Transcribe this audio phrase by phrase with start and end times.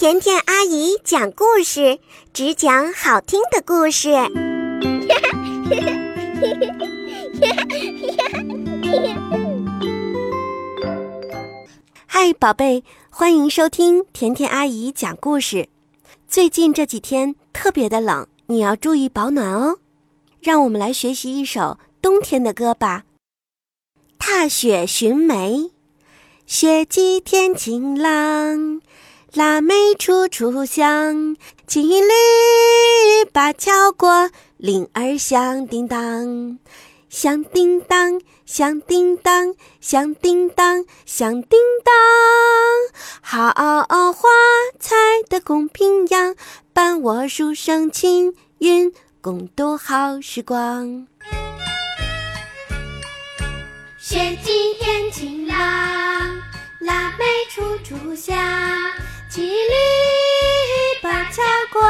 [0.00, 1.98] 甜甜阿姨讲故事，
[2.32, 4.12] 只讲好听的故事。
[12.06, 15.68] 嗨，宝贝，欢迎收听甜甜阿姨讲故事。
[16.28, 19.78] 最近这几天特别的冷，你要注意保暖哦。
[20.40, 23.02] 让我们来学习一首冬天的歌吧。
[24.16, 25.72] 踏雪寻梅，
[26.46, 28.80] 雪霁天晴朗，
[29.34, 31.36] 腊梅处处香。
[31.66, 36.58] 青绿笆桥过，铃儿响叮当，
[37.10, 41.94] 响叮当，响叮当，响叮当，响叮当。
[43.20, 43.52] 好
[44.12, 44.28] 花
[44.80, 44.96] 采
[45.28, 46.34] 得共平阳，
[46.72, 48.90] 伴我书生青云，
[49.20, 51.06] 共度好时光。
[53.98, 55.56] 雪霁天晴朗，
[56.80, 58.34] 腊梅处处香。
[59.30, 59.52] 七里
[61.02, 61.82] 八桥过，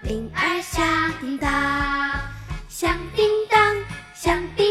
[0.00, 0.84] 铃儿响
[1.20, 1.48] 叮当，
[2.68, 3.76] 响叮当，
[4.12, 4.66] 响叮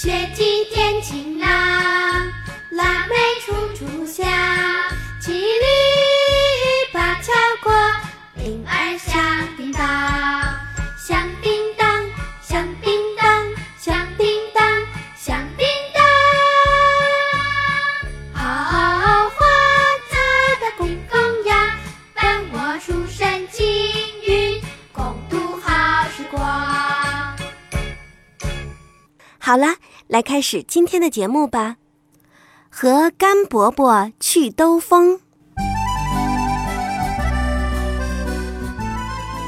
[0.00, 1.48] 雪霁天晴朗，
[2.70, 4.24] 腊梅处处香。
[5.20, 5.66] 骑驴
[6.92, 7.32] 笆桥
[7.64, 7.72] 过，
[8.36, 9.20] 铃儿响
[9.56, 9.67] 叮，
[29.48, 29.76] 好了，
[30.08, 31.76] 来开始今天的节目吧。
[32.68, 35.18] 和甘伯伯去兜风。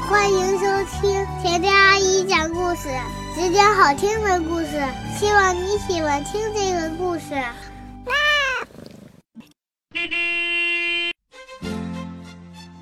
[0.09, 2.89] 欢迎收听甜甜阿姨讲故事，
[3.35, 4.83] 只讲好听的故事。
[5.19, 7.39] 希望你喜欢听这个故事。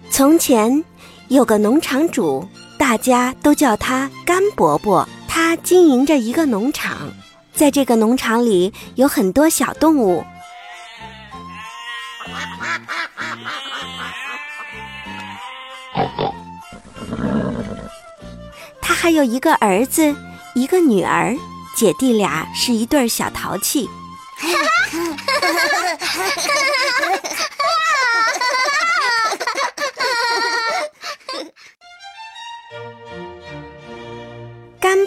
[0.09, 0.81] 从前
[1.27, 2.47] 有个农场主，
[2.77, 5.05] 大家都叫他甘伯伯。
[5.49, 7.11] 他经营着一个农场，
[7.55, 10.23] 在这个农场里有很多小动物。
[18.79, 20.15] 他还有一个儿子，
[20.53, 21.35] 一个女儿，
[21.75, 23.89] 姐弟俩是一对小淘气。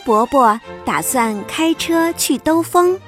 [0.04, 2.98] 伯伯打算开车去兜风。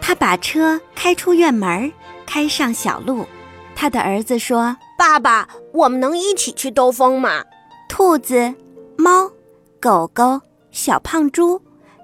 [0.00, 1.92] 他把车开出院门，
[2.24, 3.26] 开上小路。
[3.74, 7.44] 他的儿子说：“爸爸，我们能一起去兜风吗？”
[7.88, 8.54] 兔子、
[8.96, 9.30] 猫、
[9.80, 11.60] 狗狗、小胖猪、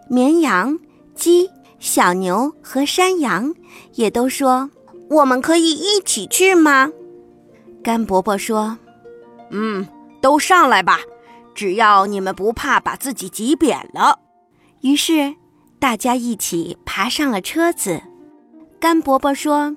[0.09, 0.79] 绵羊、
[1.15, 3.55] 鸡、小牛和山羊
[3.95, 4.71] 也都说
[5.11, 6.91] ：“我们可以一起去吗？”
[7.85, 8.79] 甘伯伯说
[9.53, 9.87] ：“嗯，
[10.23, 11.01] 都上来吧，
[11.55, 14.21] 只要你们不怕把自己挤扁了。”
[14.81, 15.35] 于是
[15.79, 18.03] 大家一起爬上了车子。
[18.81, 19.77] 甘伯伯说：“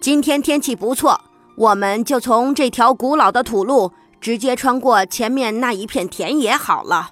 [0.00, 1.20] 今天天气不错，
[1.58, 7.10] 我们就从这条古老的土路直接穿过前面那一片田野好了。”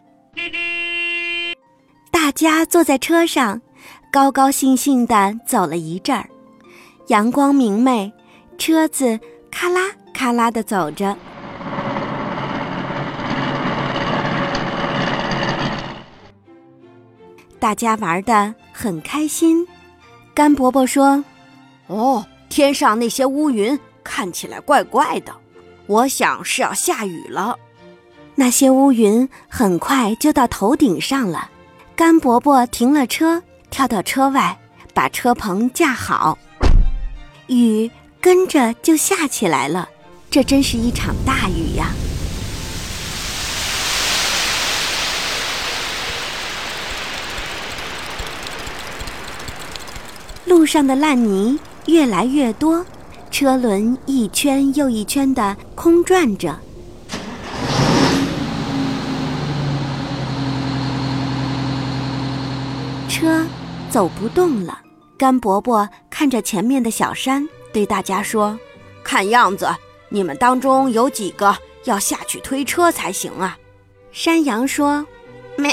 [2.10, 3.60] 大家坐在车上，
[4.10, 6.30] 高高兴兴地走了一阵儿，
[7.08, 8.10] 阳光明媚，
[8.56, 9.20] 车子
[9.50, 9.90] 咔啦。
[10.12, 11.16] 咔啦的走着，
[17.58, 19.66] 大家玩的很开心。
[20.34, 21.24] 甘伯伯说
[21.88, 25.32] ：“哦，天上那些乌云看起来怪怪的，
[25.86, 27.56] 我想是要下雨了。”
[28.34, 31.50] 那些乌云很快就到头顶上了。
[31.94, 34.58] 甘伯伯停了车，跳到车外，
[34.94, 36.38] 把车棚架好，
[37.48, 39.88] 雨跟着就下起来了。
[40.32, 41.90] 这真是一场大雨呀！
[50.46, 52.82] 路上的烂泥越来越多，
[53.30, 56.58] 车轮一圈又一圈的空转着。
[63.06, 63.46] 车
[63.90, 64.80] 走不动了，
[65.18, 68.58] 甘伯伯看着前面的小山，对大家说
[69.04, 69.68] ：“看样子
[70.12, 73.58] 你们当中有几个要下去推车才行啊。”
[74.12, 75.06] 山羊说
[75.56, 75.72] ：“咩，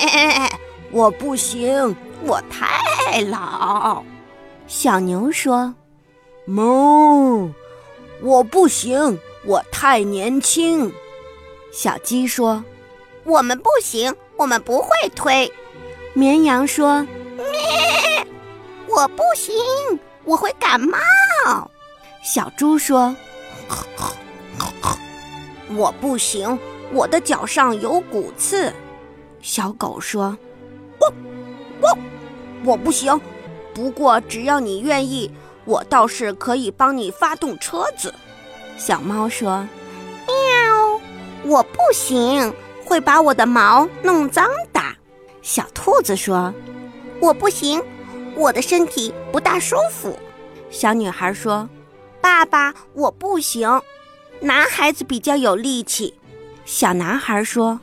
[0.91, 1.94] 我不行，
[2.24, 4.01] 我太老。”
[4.65, 5.75] 小牛说
[6.47, 7.51] ：“哞，
[8.21, 10.92] 我不行，我太年轻。”
[11.74, 12.63] 小鸡说
[13.25, 15.51] ：“我们不行，我们不会推。”
[16.15, 17.06] 绵羊说。
[17.38, 18.25] 咩！
[18.88, 19.56] 我不行，
[20.24, 20.97] 我会感冒。
[22.24, 23.15] 小猪说
[25.75, 26.57] ：“我不行，
[26.92, 28.74] 我的脚上有骨刺。”
[29.42, 30.38] 小狗说
[31.00, 31.13] ：“我
[31.81, 31.98] 我
[32.66, 33.19] 我不行，
[33.74, 35.31] 不过只要你愿意，
[35.66, 38.13] 我倒是可以帮你发动车子。”
[38.77, 39.68] 小猫说
[40.27, 41.01] ：“喵！
[41.45, 42.54] 我不行，
[42.86, 44.81] 会把我的毛弄脏的。”
[45.42, 46.54] 小兔子说。
[47.21, 47.83] 我不行，
[48.36, 50.18] 我的身体不大舒服。
[50.69, 51.68] 小女孩说
[52.21, 53.81] ：“爸爸，我不行，
[54.41, 56.13] 男孩子比较有力气。”
[56.65, 57.80] 小男孩说：“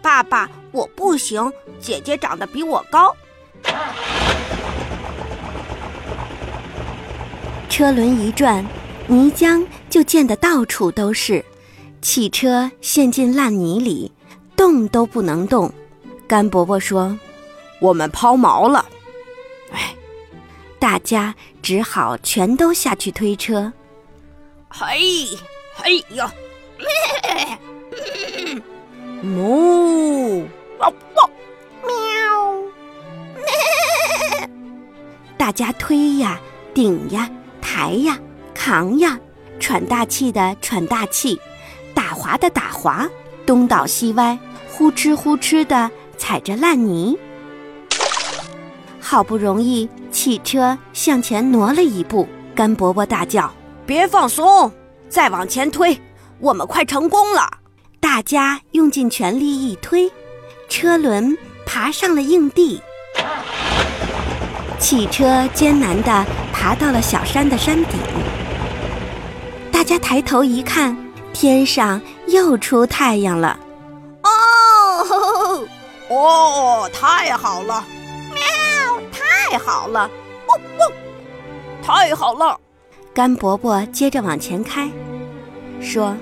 [0.00, 3.14] 爸爸，我不行，姐姐长得比我高。
[7.68, 8.64] ”车轮一转，
[9.06, 11.44] 泥浆就溅得到处都是，
[12.00, 14.12] 汽车陷进烂泥里，
[14.56, 15.72] 动都不能动。
[16.26, 17.18] 甘伯伯说。
[17.80, 18.84] 我们抛锚了，
[19.70, 19.94] 哎，
[20.80, 21.32] 大家
[21.62, 23.72] 只好全都下去推车。
[24.68, 24.88] 嘿，
[25.84, 26.32] 哎呀，
[29.22, 30.44] 哞，
[30.78, 31.30] 汪汪，
[31.82, 31.92] 喵，
[35.36, 36.40] 大家推呀，
[36.74, 37.30] 顶呀，
[37.60, 38.18] 抬呀，
[38.54, 39.18] 扛呀，
[39.60, 41.40] 喘大气的喘大气，
[41.94, 43.08] 打滑的打滑，
[43.46, 44.38] 东倒西歪，
[44.70, 47.16] 呼哧呼哧的踩着烂泥。
[49.00, 52.28] 好不容易，汽车向前挪了一步。
[52.54, 53.50] 甘伯伯大叫
[53.86, 54.70] ：“别放松，
[55.08, 56.00] 再往前推，
[56.38, 57.48] 我们快成功了！”
[58.00, 60.10] 大家用尽全力一推，
[60.68, 62.80] 车轮爬上了硬地。
[64.78, 67.98] 汽车艰难地爬到了小山的山顶。
[69.72, 70.96] 大家抬头一看，
[71.32, 73.58] 天上又出太阳了。
[74.22, 75.66] 哦，
[76.08, 77.84] 哦，太好了！
[78.32, 78.40] 喵
[79.12, 80.08] 太好了，
[80.46, 80.92] 汪汪！
[81.82, 82.58] 太好了，
[83.14, 84.88] 甘伯伯接着往前开，
[85.80, 86.16] 说：“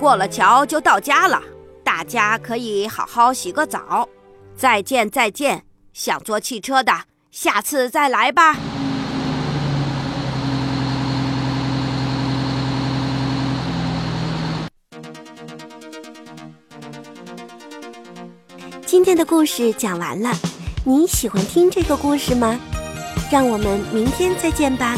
[0.00, 1.42] 过了桥就到家了，
[1.84, 4.08] 大家可以好好洗个澡。
[4.56, 5.64] 再见，再见！
[5.92, 6.92] 想坐汽车的，
[7.30, 8.56] 下次再来吧。”
[18.86, 20.32] 今天的故事讲完了。
[20.84, 22.58] 你喜欢听这个故事吗？
[23.30, 24.96] 让我们明天再见吧。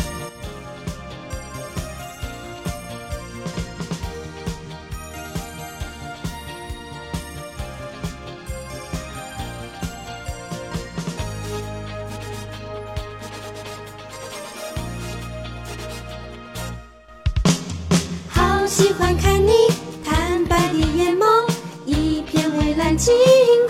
[18.80, 19.52] 喜欢看你
[20.02, 21.26] 坦白的眼眸，
[21.84, 23.12] 一片蔚蓝晴
[23.68, 23.69] 空。